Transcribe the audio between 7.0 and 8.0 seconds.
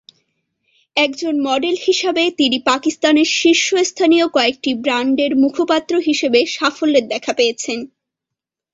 দেখা পেয়েছেন।